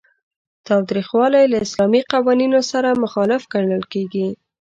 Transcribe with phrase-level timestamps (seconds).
[0.67, 4.27] تاوتریخوالی له اسلامي قوانینو سره مخالف ګڼل کیږي.